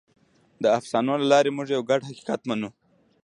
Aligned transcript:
د 0.63 0.65
افسانو 0.79 1.13
له 1.21 1.27
لارې 1.31 1.49
موږ 1.57 1.67
یو 1.75 1.83
ګډ 1.89 2.01
حقیقت 2.09 2.41
منو. 2.49 2.69